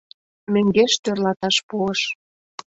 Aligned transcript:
Мӧҥгеш 0.51 0.93
тӧрлаташ 1.03 1.55
пуыш. 1.67 2.01